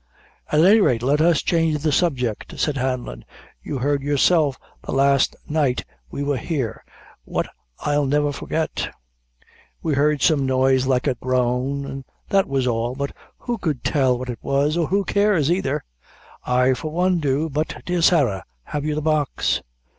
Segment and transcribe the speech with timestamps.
[0.51, 3.23] "At any rate, let us change the subject," said Hanlon;
[3.61, 6.83] "you heard yourself the last night we wor here,
[7.23, 7.47] what
[7.81, 8.89] I'll never forget."
[9.83, 14.17] "We heard some noise like a groan, an' that was all; but who could tell
[14.17, 15.83] what it was, or who cares either?"
[16.43, 19.61] "I, for one, do; but, dear Sarah, have you the box?"